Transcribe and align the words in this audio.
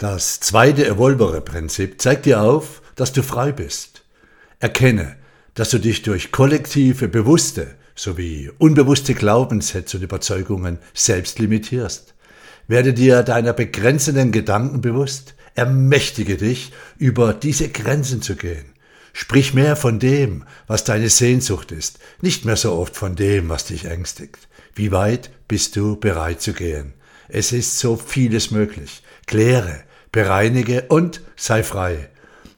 Das 0.00 0.40
zweite 0.40 0.86
Evolvere-Prinzip 0.86 2.00
zeigt 2.00 2.24
dir 2.24 2.40
auf, 2.40 2.80
dass 2.96 3.12
du 3.12 3.22
frei 3.22 3.52
bist. 3.52 4.02
Erkenne, 4.58 5.16
dass 5.52 5.68
du 5.68 5.78
dich 5.78 6.00
durch 6.00 6.32
kollektive, 6.32 7.06
bewusste 7.06 7.74
sowie 7.94 8.50
unbewusste 8.56 9.12
Glaubenssätze 9.12 9.98
und 9.98 10.02
Überzeugungen 10.02 10.78
selbst 10.94 11.38
limitierst. 11.38 12.14
Werde 12.66 12.94
dir 12.94 13.22
deiner 13.22 13.52
begrenzenden 13.52 14.32
Gedanken 14.32 14.80
bewusst, 14.80 15.34
ermächtige 15.54 16.38
dich, 16.38 16.72
über 16.96 17.34
diese 17.34 17.68
Grenzen 17.68 18.22
zu 18.22 18.36
gehen. 18.36 18.72
Sprich 19.12 19.52
mehr 19.52 19.76
von 19.76 19.98
dem, 19.98 20.44
was 20.66 20.84
deine 20.84 21.10
Sehnsucht 21.10 21.72
ist, 21.72 21.98
nicht 22.22 22.46
mehr 22.46 22.56
so 22.56 22.72
oft 22.72 22.96
von 22.96 23.16
dem, 23.16 23.50
was 23.50 23.66
dich 23.66 23.84
ängstigt. 23.84 24.48
Wie 24.74 24.92
weit 24.92 25.28
bist 25.46 25.76
du 25.76 25.96
bereit 25.96 26.40
zu 26.40 26.54
gehen? 26.54 26.94
Es 27.28 27.52
ist 27.52 27.78
so 27.78 27.96
vieles 27.96 28.50
möglich. 28.50 29.02
Kläre, 29.26 29.84
bereinige 30.12 30.86
und 30.88 31.20
sei 31.36 31.62
frei. 31.62 32.08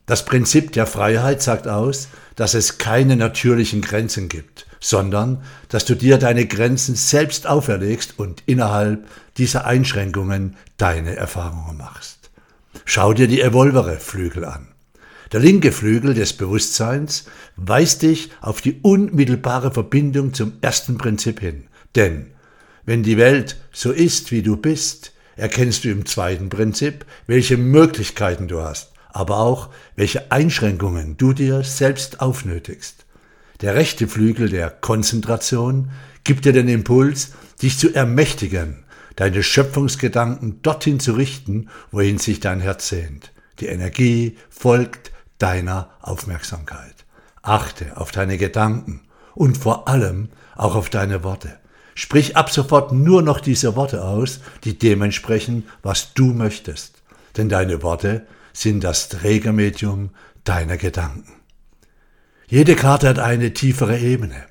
Das 0.06 0.24
Prinzip 0.24 0.72
der 0.72 0.86
Freiheit 0.86 1.42
sagt 1.42 1.68
aus, 1.68 2.08
dass 2.36 2.54
es 2.54 2.78
keine 2.78 3.16
natürlichen 3.16 3.82
Grenzen 3.82 4.28
gibt, 4.28 4.66
sondern 4.80 5.42
dass 5.68 5.84
du 5.84 5.94
dir 5.94 6.18
deine 6.18 6.46
Grenzen 6.46 6.96
selbst 6.96 7.46
auferlegst 7.46 8.18
und 8.18 8.42
innerhalb 8.46 9.06
dieser 9.36 9.64
Einschränkungen 9.64 10.56
deine 10.76 11.16
Erfahrungen 11.16 11.76
machst. 11.76 12.30
Schau 12.84 13.12
dir 13.12 13.28
die 13.28 13.40
Evolvere-Flügel 13.40 14.44
an. 14.44 14.68
Der 15.32 15.40
linke 15.40 15.72
Flügel 15.72 16.14
des 16.14 16.34
Bewusstseins 16.34 17.24
weist 17.56 18.02
dich 18.02 18.30
auf 18.40 18.60
die 18.60 18.80
unmittelbare 18.82 19.70
Verbindung 19.70 20.34
zum 20.34 20.54
ersten 20.60 20.98
Prinzip 20.98 21.40
hin. 21.40 21.64
Denn 21.94 22.26
wenn 22.84 23.02
die 23.02 23.16
Welt 23.16 23.56
so 23.72 23.92
ist, 23.92 24.30
wie 24.30 24.42
du 24.42 24.56
bist, 24.56 25.12
erkennst 25.36 25.84
du 25.84 25.90
im 25.90 26.06
zweiten 26.06 26.48
Prinzip, 26.48 27.06
welche 27.26 27.56
Möglichkeiten 27.56 28.48
du 28.48 28.60
hast, 28.60 28.92
aber 29.08 29.38
auch 29.38 29.70
welche 29.96 30.30
Einschränkungen 30.30 31.16
du 31.16 31.32
dir 31.32 31.62
selbst 31.62 32.20
aufnötigst. 32.20 33.04
Der 33.60 33.74
rechte 33.74 34.08
Flügel 34.08 34.48
der 34.48 34.70
Konzentration 34.70 35.90
gibt 36.24 36.44
dir 36.44 36.52
den 36.52 36.68
Impuls, 36.68 37.32
dich 37.62 37.78
zu 37.78 37.94
ermächtigen, 37.94 38.84
deine 39.16 39.42
Schöpfungsgedanken 39.42 40.62
dorthin 40.62 41.00
zu 41.00 41.12
richten, 41.12 41.68
wohin 41.90 42.18
sich 42.18 42.40
dein 42.40 42.60
Herz 42.60 42.88
sehnt. 42.88 43.32
Die 43.60 43.66
Energie 43.66 44.36
folgt 44.50 45.12
deiner 45.38 45.90
Aufmerksamkeit. 46.00 47.04
Achte 47.42 47.96
auf 47.96 48.10
deine 48.10 48.38
Gedanken 48.38 49.02
und 49.34 49.58
vor 49.58 49.88
allem 49.88 50.28
auch 50.56 50.74
auf 50.74 50.90
deine 50.90 51.24
Worte. 51.24 51.58
Sprich 51.94 52.36
ab 52.36 52.50
sofort 52.50 52.92
nur 52.92 53.22
noch 53.22 53.40
diese 53.40 53.76
Worte 53.76 54.04
aus, 54.04 54.40
die 54.64 54.78
dementsprechend, 54.78 55.66
was 55.82 56.14
du 56.14 56.26
möchtest. 56.26 57.02
Denn 57.36 57.48
deine 57.48 57.82
Worte 57.82 58.26
sind 58.52 58.84
das 58.84 59.08
Trägermedium 59.08 60.10
deiner 60.44 60.76
Gedanken. 60.76 61.32
Jede 62.48 62.76
Karte 62.76 63.08
hat 63.08 63.18
eine 63.18 63.54
tiefere 63.54 63.98
Ebene. 63.98 64.44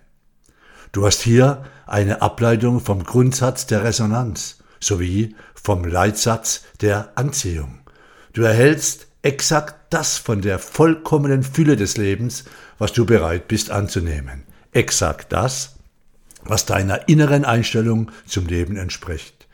Du 0.92 1.06
hast 1.06 1.22
hier 1.22 1.64
eine 1.86 2.22
Ableitung 2.22 2.80
vom 2.80 3.04
Grundsatz 3.04 3.66
der 3.66 3.84
Resonanz 3.84 4.58
sowie 4.80 5.36
vom 5.54 5.86
Leitsatz 5.86 6.64
der 6.82 7.12
Anziehung. 7.16 7.80
Du 8.34 8.42
erhältst 8.42 9.08
exakt 9.22 9.94
das 9.94 10.18
von 10.18 10.42
der 10.42 10.58
vollkommenen 10.58 11.44
Fülle 11.44 11.76
des 11.76 11.98
Lebens, 11.98 12.46
was 12.78 12.94
du 12.94 13.06
bereit 13.06 13.48
bist 13.48 13.70
anzunehmen. 13.70 14.44
Exakt 14.72 15.32
das, 15.32 15.76
was 16.44 16.66
deiner 16.66 17.08
inneren 17.08 17.46
Einstellung 17.46 18.12
zum 18.26 18.48
Leben 18.48 18.78
entspricht. 18.78 19.48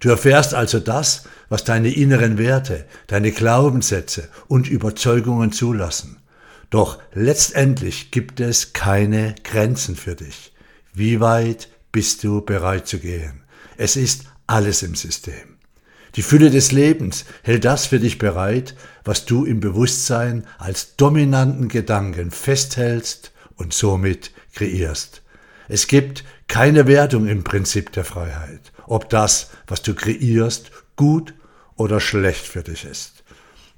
Du 0.00 0.10
erfährst 0.10 0.54
also 0.54 0.78
das, 0.78 1.24
was 1.48 1.64
deine 1.64 1.92
inneren 1.92 2.38
Werte, 2.38 2.84
deine 3.08 3.32
Glaubenssätze 3.32 4.28
und 4.46 4.68
Überzeugungen 4.68 5.52
zulassen. 5.52 6.18
Doch 6.70 6.98
letztendlich 7.14 8.10
gibt 8.10 8.40
es 8.40 8.72
keine 8.72 9.34
Grenzen 9.42 9.96
für 9.96 10.14
dich. 10.14 10.52
Wie 10.92 11.20
weit 11.20 11.68
bist 11.92 12.22
du 12.22 12.42
bereit 12.42 12.86
zu 12.86 12.98
gehen? 12.98 13.42
Es 13.76 13.96
ist 13.96 14.24
alles 14.46 14.82
im 14.82 14.94
System. 14.94 15.58
Die 16.14 16.22
Fülle 16.22 16.50
des 16.50 16.72
Lebens 16.72 17.24
hält 17.42 17.64
das 17.64 17.86
für 17.86 18.00
dich 18.00 18.18
bereit, 18.18 18.74
was 19.04 19.24
du 19.24 19.44
im 19.44 19.60
Bewusstsein 19.60 20.46
als 20.58 20.96
dominanten 20.96 21.68
Gedanken 21.68 22.30
festhältst 22.30 23.32
und 23.56 23.72
somit 23.72 24.32
kreierst. 24.54 25.22
Es 25.68 25.86
gibt 25.86 26.24
keine 26.48 26.86
Wertung 26.86 27.26
im 27.28 27.44
Prinzip 27.44 27.92
der 27.92 28.04
Freiheit, 28.04 28.72
ob 28.86 29.10
das, 29.10 29.50
was 29.66 29.82
du 29.82 29.94
kreierst, 29.94 30.70
gut 30.96 31.34
oder 31.76 32.00
schlecht 32.00 32.46
für 32.46 32.62
dich 32.62 32.84
ist. 32.84 33.24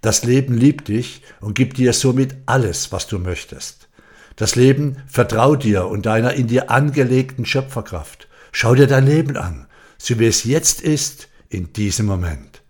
Das 0.00 0.24
Leben 0.24 0.56
liebt 0.56 0.88
dich 0.88 1.22
und 1.40 1.54
gibt 1.54 1.76
dir 1.76 1.92
somit 1.92 2.36
alles, 2.46 2.92
was 2.92 3.06
du 3.06 3.18
möchtest. 3.18 3.88
Das 4.36 4.56
Leben 4.56 4.96
vertraut 5.06 5.64
dir 5.64 5.86
und 5.88 6.06
deiner 6.06 6.32
in 6.32 6.46
dir 6.46 6.70
angelegten 6.70 7.44
Schöpferkraft. 7.44 8.28
Schau 8.52 8.74
dir 8.74 8.86
dein 8.86 9.04
Leben 9.04 9.36
an, 9.36 9.66
so 9.98 10.18
wie 10.18 10.26
es 10.26 10.44
jetzt 10.44 10.80
ist, 10.80 11.28
in 11.50 11.72
diesem 11.72 12.06
Moment. 12.06 12.62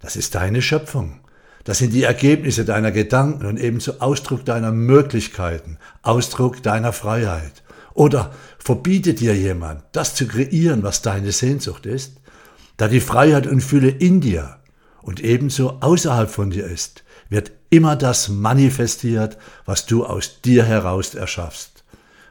Das 0.00 0.16
ist 0.16 0.34
deine 0.34 0.62
Schöpfung. 0.62 1.20
Das 1.64 1.78
sind 1.78 1.92
die 1.92 2.04
Ergebnisse 2.04 2.64
deiner 2.64 2.90
Gedanken 2.90 3.46
und 3.46 3.58
ebenso 3.58 4.00
Ausdruck 4.00 4.44
deiner 4.44 4.72
Möglichkeiten, 4.72 5.78
Ausdruck 6.02 6.62
deiner 6.62 6.92
Freiheit. 6.92 7.61
Oder 7.94 8.32
verbietet 8.58 9.20
dir 9.20 9.36
jemand, 9.36 9.82
das 9.92 10.14
zu 10.14 10.26
kreieren, 10.26 10.82
was 10.82 11.02
deine 11.02 11.32
Sehnsucht 11.32 11.86
ist, 11.86 12.14
da 12.76 12.88
die 12.88 13.00
Freiheit 13.00 13.46
und 13.46 13.60
Fülle 13.60 13.90
in 13.90 14.20
dir 14.20 14.58
und 15.02 15.20
ebenso 15.20 15.80
außerhalb 15.80 16.30
von 16.30 16.50
dir 16.50 16.66
ist, 16.66 17.04
wird 17.28 17.52
immer 17.70 17.96
das 17.96 18.28
manifestiert, 18.28 19.38
was 19.64 19.86
du 19.86 20.04
aus 20.04 20.40
dir 20.42 20.64
heraus 20.64 21.14
erschaffst, 21.14 21.84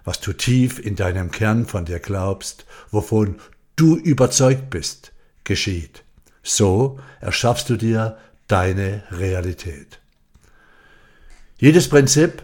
was 0.04 0.20
du 0.20 0.34
tief 0.34 0.80
in 0.80 0.96
deinem 0.96 1.32
Kern 1.32 1.66
von 1.66 1.86
dir 1.86 2.00
glaubst, 2.00 2.66
wovon 2.92 3.40
du 3.76 3.98
überzeugt 3.98 4.70
bist, 4.70 5.12
geschieht. 5.44 6.04
So 6.44 7.00
erschaffst 7.20 7.70
du 7.70 7.78
dir 7.78 8.18
deine 8.48 9.04
Realität. 9.12 10.00
Jedes 11.58 11.88
Prinzip 11.90 12.44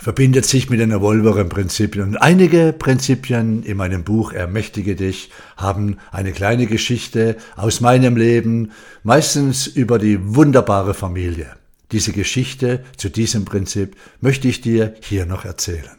verbindet 0.00 0.46
sich 0.46 0.70
mit 0.70 0.80
den 0.80 0.92
evolveren 0.92 1.50
Prinzipien. 1.50 2.04
Und 2.08 2.16
einige 2.16 2.72
Prinzipien 2.72 3.62
in 3.62 3.76
meinem 3.76 4.02
Buch 4.02 4.32
Ermächtige 4.32 4.96
dich 4.96 5.30
haben 5.58 5.98
eine 6.10 6.32
kleine 6.32 6.66
Geschichte 6.66 7.36
aus 7.54 7.82
meinem 7.82 8.16
Leben, 8.16 8.72
meistens 9.02 9.66
über 9.66 9.98
die 9.98 10.34
wunderbare 10.34 10.94
Familie. 10.94 11.54
Diese 11.92 12.12
Geschichte 12.12 12.82
zu 12.96 13.10
diesem 13.10 13.44
Prinzip 13.44 13.94
möchte 14.20 14.48
ich 14.48 14.62
dir 14.62 14.94
hier 15.02 15.26
noch 15.26 15.44
erzählen. 15.44 15.98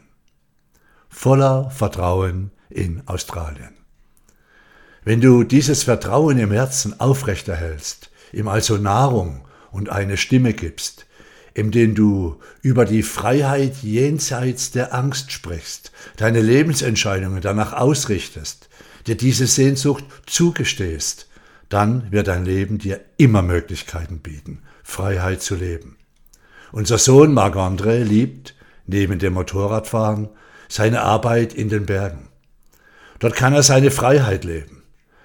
Voller 1.08 1.70
Vertrauen 1.70 2.50
in 2.70 3.04
Australien. 3.06 3.76
Wenn 5.04 5.22
du 5.22 5.44
dieses 5.44 5.84
Vertrauen 5.84 6.40
im 6.40 6.52
Herzen 6.52 7.00
aufrechterhältst, 7.00 8.10
ihm 8.34 8.48
also 8.48 8.78
Nahrung 8.78 9.46
und 9.72 9.90
eine 9.90 10.18
Stimme 10.18 10.54
gibst, 10.54 11.06
indem 11.54 11.96
du 11.96 12.40
über 12.62 12.86
die 12.86 13.04
Freiheit 13.04 13.78
jenseits 13.82 14.72
der 14.72 14.94
Angst 14.94 15.32
sprichst, 15.32 15.92
deine 16.18 16.42
Lebensentscheidungen 16.42 17.42
danach 17.42 17.74
ausrichtest, 17.74 18.70
dir 19.08 19.16
diese 19.16 19.48
Sehnsucht 19.48 20.06
zugestehst, 20.26 21.28
dann 21.70 22.12
wird 22.12 22.28
dein 22.28 22.46
Leben 22.46 22.78
dir 22.78 23.02
immer 23.18 23.42
Möglichkeiten 23.42 24.20
bieten, 24.20 24.62
Freiheit 24.84 25.42
zu 25.42 25.56
leben. 25.56 25.98
Unser 26.72 26.98
Sohn 26.98 27.34
Marc-André 27.34 28.04
liebt, 28.04 28.56
neben 28.88 29.20
dem 29.20 29.34
Motorradfahren, 29.34 30.30
seine 30.70 31.02
Arbeit 31.02 31.54
in 31.54 31.70
den 31.70 31.86
Bergen. 31.86 32.30
Dort 33.20 33.36
kann 33.36 33.54
er 33.54 33.64
seine 33.64 33.92
Freiheit 33.92 34.46
leben. 34.46 34.84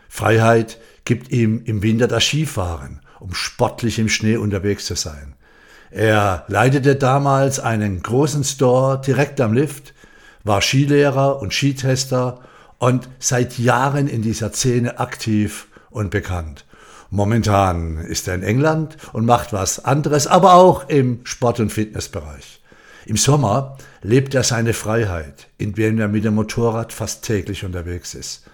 Freiheit 0.09 0.79
gibt 1.05 1.31
ihm 1.31 1.63
im 1.65 1.83
Winter 1.83 2.09
das 2.09 2.25
Skifahren, 2.25 3.01
um 3.21 3.33
sportlich 3.33 3.99
im 3.99 4.09
Schnee 4.09 4.37
unterwegs 4.37 4.87
zu 4.87 4.97
sein. 4.97 5.36
Er 5.91 6.45
leitete 6.49 6.97
damals 6.97 7.61
einen 7.61 8.03
großen 8.03 8.45
Store 8.45 9.01
direkt 9.01 9.41
am 9.41 9.53
Lift, 9.53 9.95
war 10.45 10.61
Skilehrer 10.61 11.41
und 11.41 11.53
Skitester 11.53 12.41
und 12.79 13.09
seit 13.19 13.59
Jahren 13.59 14.09
in 14.09 14.23
dieser 14.23 14.53
Szene 14.53 14.99
aktiv 14.99 15.69
und 15.91 16.11
bekannt. 16.11 16.65
Momentan 17.11 17.99
ist 17.99 18.29
er 18.29 18.35
in 18.35 18.43
England 18.43 18.97
und 19.13 19.25
macht 19.25 19.53
was 19.53 19.85
anderes, 19.85 20.27
aber 20.27 20.55
auch 20.55 20.89
im 20.89 21.21
Sport- 21.25 21.61
und 21.61 21.73
Fitnessbereich. 21.73 22.61
Im 23.07 23.17
Sommer 23.17 23.79
lebt 24.03 24.35
er 24.35 24.43
seine 24.43 24.73
Freiheit, 24.73 25.47
indem 25.59 26.01
er 26.01 26.09
mit 26.09 26.25
dem 26.25 26.35
Motorrad 26.35 26.93
fast 26.93 27.25
täglich 27.25 27.65
unterwegs 27.65 28.15
ist. 28.15 28.45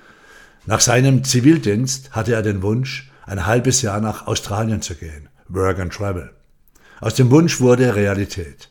Nach 0.66 0.80
seinem 0.80 1.24
Zivildienst 1.24 2.12
hatte 2.12 2.34
er 2.34 2.42
den 2.42 2.62
Wunsch, 2.62 3.10
ein 3.24 3.46
halbes 3.46 3.82
Jahr 3.82 4.00
nach 4.00 4.26
Australien 4.26 4.82
zu 4.82 4.94
gehen. 4.94 5.28
Work 5.48 5.80
and 5.80 5.92
Travel. 5.92 6.30
Aus 7.02 7.16
dem 7.16 7.32
Wunsch 7.32 7.60
wurde 7.60 7.96
Realität. 7.96 8.70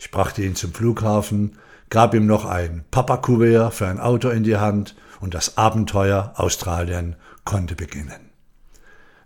Ich 0.00 0.10
brachte 0.10 0.42
ihn 0.42 0.56
zum 0.56 0.72
Flughafen, 0.72 1.58
gab 1.90 2.14
ihm 2.14 2.24
noch 2.24 2.46
ein 2.46 2.86
Papa-Kuvert 2.90 3.74
für 3.74 3.86
ein 3.86 4.00
Auto 4.00 4.30
in 4.30 4.44
die 4.44 4.56
Hand 4.56 4.96
und 5.20 5.34
das 5.34 5.58
Abenteuer 5.58 6.32
Australien 6.36 7.16
konnte 7.44 7.74
beginnen. 7.74 8.30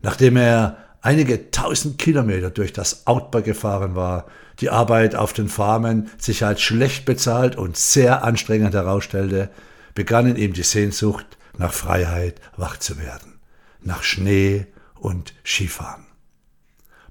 Nachdem 0.03 0.37
er 0.37 0.79
einige 1.01 1.53
tausend 1.53 1.99
Kilometer 1.99 2.51
durch 2.51 2.73
das 2.73 3.07
Outback 3.07 3.45
gefahren 3.45 3.95
war, 3.95 4.27
die 4.59 4.71
Arbeit 4.71 5.15
auf 5.15 5.33
den 5.33 5.49
Farmen 5.49 6.11
sich 6.19 6.45
als 6.45 6.61
schlecht 6.61 7.05
bezahlt 7.05 7.55
und 7.55 7.77
sehr 7.77 8.25
anstrengend 8.25 8.75
herausstellte, 8.75 9.49
begann 9.95 10.27
in 10.27 10.35
ihm 10.35 10.55
die 10.55 10.65
Sehnsucht 10.65 11.39
nach 11.57 11.73
Freiheit 11.73 12.41
wach 12.57 12.79
zu 12.79 12.99
werden, 12.99 13.39
nach 13.81 14.03
Schnee 14.03 14.67
und 14.97 15.35
Skifahren. 15.45 16.07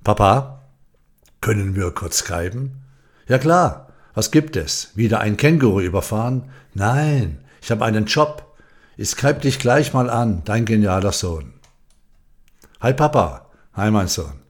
Papa, 0.03 0.58
können 1.41 1.75
wir 1.75 1.91
kurz 1.91 2.19
schreiben? 2.19 2.81
Ja 3.27 3.37
klar, 3.37 3.87
was 4.13 4.31
gibt 4.31 4.55
es? 4.55 4.91
Wieder 4.95 5.19
ein 5.19 5.37
Känguru 5.37 5.79
überfahren? 5.81 6.49
Nein, 6.73 7.39
ich 7.61 7.71
habe 7.71 7.85
einen 7.85 8.05
Job. 8.05 8.45
Ich 8.97 9.11
schreib 9.11 9.41
dich 9.41 9.59
gleich 9.59 9.93
mal 9.93 10.09
an, 10.09 10.41
dein 10.45 10.65
genialer 10.65 11.11
Sohn. 11.11 11.53
Hi 12.81 12.93
Papa, 12.93 13.49
hi 13.73 13.91
mein 13.91 14.07
Sohn. 14.07 14.41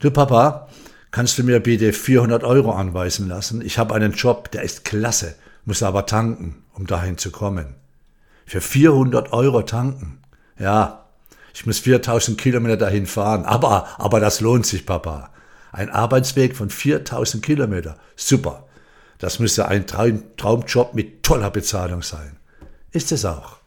Du 0.00 0.10
Papa, 0.10 0.68
kannst 1.10 1.38
du 1.38 1.44
mir 1.44 1.60
bitte 1.60 1.92
400 1.92 2.44
Euro 2.44 2.72
anweisen 2.72 3.28
lassen? 3.28 3.60
Ich 3.60 3.78
habe 3.78 3.94
einen 3.94 4.12
Job, 4.12 4.50
der 4.50 4.62
ist 4.62 4.84
klasse, 4.84 5.34
muss 5.64 5.82
aber 5.82 6.06
tanken, 6.06 6.64
um 6.72 6.86
dahin 6.86 7.18
zu 7.18 7.30
kommen. 7.30 7.74
Für 8.46 8.60
400 8.60 9.32
Euro 9.32 9.62
tanken? 9.62 10.20
Ja, 10.58 11.04
ich 11.54 11.66
muss 11.66 11.78
4000 11.80 12.38
Kilometer 12.38 12.76
dahin 12.76 13.06
fahren, 13.06 13.44
aber, 13.44 13.88
aber 13.98 14.20
das 14.20 14.40
lohnt 14.40 14.66
sich, 14.66 14.86
Papa. 14.86 15.30
Ein 15.78 15.90
Arbeitsweg 15.90 16.56
von 16.56 16.70
4000 16.70 17.40
Kilometer, 17.40 17.96
super. 18.16 18.66
Das 19.18 19.38
müsste 19.38 19.68
ein 19.68 19.86
Traum, 19.86 20.24
Traumjob 20.36 20.92
mit 20.92 21.22
toller 21.22 21.52
Bezahlung 21.52 22.02
sein. 22.02 22.36
Ist 22.90 23.12
es 23.12 23.24
auch. 23.24 23.58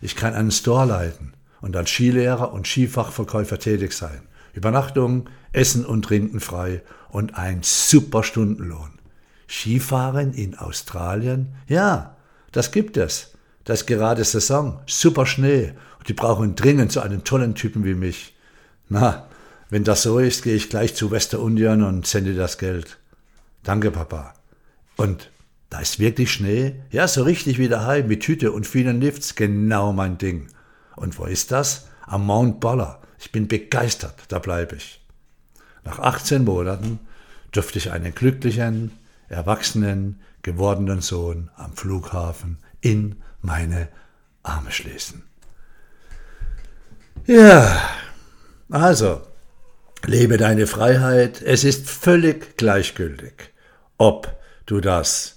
Ich 0.00 0.16
kann 0.16 0.34
einen 0.34 0.50
Store 0.50 0.84
leiten 0.84 1.32
und 1.60 1.76
als 1.76 1.90
Skilehrer 1.90 2.52
und 2.52 2.66
Skifachverkäufer 2.66 3.60
tätig 3.60 3.92
sein. 3.92 4.22
Übernachtung, 4.52 5.30
Essen 5.52 5.86
und 5.86 6.04
Trinken 6.04 6.40
frei 6.40 6.82
und 7.08 7.36
ein 7.38 7.60
super 7.62 8.24
Stundenlohn. 8.24 8.98
Skifahren 9.48 10.32
in 10.32 10.58
Australien? 10.58 11.54
Ja, 11.68 12.16
das 12.50 12.72
gibt 12.72 12.96
es. 12.96 13.34
Das 13.62 13.82
ist 13.82 13.86
gerade 13.86 14.24
Saison, 14.24 14.80
super 14.86 15.24
Schnee 15.24 15.74
und 16.00 16.08
die 16.08 16.14
brauchen 16.14 16.56
dringend 16.56 16.90
so 16.90 16.98
einen 16.98 17.22
tollen 17.22 17.54
Typen 17.54 17.84
wie 17.84 17.94
mich. 17.94 18.34
Na, 18.88 19.29
wenn 19.70 19.84
das 19.84 20.02
so 20.02 20.18
ist, 20.18 20.42
gehe 20.42 20.56
ich 20.56 20.68
gleich 20.68 20.94
zu 20.94 21.10
Wester 21.10 21.40
Union 21.40 21.82
und 21.82 22.06
sende 22.06 22.34
das 22.34 22.58
Geld. 22.58 22.98
Danke, 23.62 23.90
Papa. 23.90 24.34
Und 24.96 25.30
da 25.70 25.80
ist 25.80 26.00
wirklich 26.00 26.32
Schnee? 26.32 26.74
Ja, 26.90 27.06
so 27.06 27.22
richtig 27.22 27.58
wie 27.58 27.68
daheim, 27.68 28.08
mit 28.08 28.22
Tüte 28.22 28.50
und 28.52 28.66
vielen 28.66 29.00
Lifts, 29.00 29.36
genau 29.36 29.92
mein 29.92 30.18
Ding. 30.18 30.48
Und 30.96 31.18
wo 31.18 31.24
ist 31.24 31.52
das? 31.52 31.86
Am 32.02 32.26
Mount 32.26 32.60
Baller. 32.60 33.00
Ich 33.18 33.30
bin 33.30 33.46
begeistert, 33.46 34.14
da 34.28 34.40
bleibe 34.40 34.76
ich. 34.76 35.00
Nach 35.84 36.00
18 36.00 36.44
Monaten 36.44 36.98
durfte 37.52 37.78
ich 37.78 37.92
einen 37.92 38.14
glücklichen, 38.14 38.90
erwachsenen, 39.28 40.20
gewordenen 40.42 41.00
Sohn 41.00 41.50
am 41.56 41.74
Flughafen 41.76 42.58
in 42.80 43.16
meine 43.40 43.88
Arme 44.42 44.72
schließen. 44.72 45.22
Ja, 47.26 47.80
also, 48.70 49.20
lebe 50.06 50.36
deine 50.36 50.66
Freiheit. 50.66 51.42
Es 51.42 51.64
ist 51.64 51.88
völlig 51.88 52.56
gleichgültig, 52.56 53.52
ob 53.98 54.34
du 54.66 54.80
das 54.80 55.36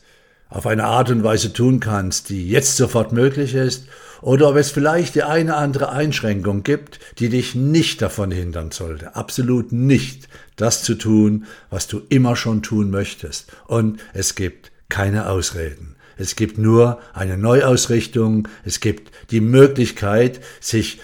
auf 0.49 0.67
eine 0.67 0.85
Art 0.85 1.09
und 1.09 1.23
Weise 1.23 1.51
tun 1.51 1.79
kannst, 1.79 2.29
die 2.29 2.47
jetzt 2.47 2.77
sofort 2.77 3.11
möglich 3.11 3.55
ist, 3.55 3.87
oder 4.21 4.49
ob 4.49 4.55
es 4.55 4.71
vielleicht 4.71 5.15
die 5.15 5.23
eine 5.23 5.55
andere 5.55 5.91
Einschränkung 5.91 6.63
gibt, 6.63 6.99
die 7.19 7.27
dich 7.27 7.55
nicht 7.55 8.01
davon 8.01 8.31
hindern 8.31 8.71
sollte, 8.71 9.15
absolut 9.15 9.73
nicht 9.73 10.29
das 10.55 10.83
zu 10.83 10.95
tun, 10.95 11.45
was 11.69 11.87
du 11.87 12.01
immer 12.07 12.35
schon 12.35 12.61
tun 12.61 12.89
möchtest. 12.89 13.51
Und 13.67 13.99
es 14.13 14.35
gibt 14.35 14.71
keine 14.87 15.27
Ausreden. 15.27 15.97
Es 16.15 16.35
gibt 16.35 16.57
nur 16.57 17.01
eine 17.13 17.37
Neuausrichtung, 17.37 18.47
es 18.63 18.79
gibt 18.79 19.11
die 19.31 19.41
Möglichkeit, 19.41 20.39
sich 20.61 21.01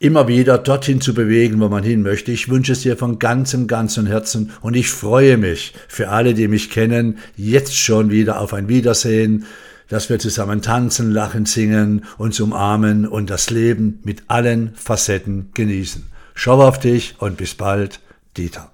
immer 0.00 0.26
wieder 0.26 0.58
dorthin 0.58 1.00
zu 1.00 1.14
bewegen, 1.14 1.60
wo 1.60 1.68
man 1.68 1.84
hin 1.84 2.02
möchte. 2.02 2.32
Ich 2.32 2.48
wünsche 2.48 2.72
es 2.72 2.80
dir 2.80 2.96
von 2.96 3.20
ganzem, 3.20 3.68
ganzem 3.68 4.06
Herzen 4.06 4.50
und 4.62 4.74
ich 4.74 4.90
freue 4.90 5.36
mich 5.36 5.74
für 5.86 6.08
alle, 6.08 6.34
die 6.34 6.48
mich 6.48 6.70
kennen, 6.70 7.18
jetzt 7.36 7.76
schon 7.76 8.10
wieder 8.10 8.40
auf 8.40 8.52
ein 8.54 8.68
Wiedersehen, 8.68 9.44
dass 9.88 10.08
wir 10.08 10.18
zusammen 10.18 10.62
tanzen, 10.62 11.10
lachen, 11.10 11.44
singen, 11.46 12.04
uns 12.16 12.40
umarmen 12.40 13.06
und 13.06 13.28
das 13.28 13.50
Leben 13.50 14.00
mit 14.02 14.22
allen 14.28 14.72
Facetten 14.74 15.50
genießen. 15.52 16.04
Schau 16.34 16.62
auf 16.62 16.78
dich 16.78 17.16
und 17.18 17.36
bis 17.36 17.54
bald, 17.54 18.00
Dieter. 18.36 18.72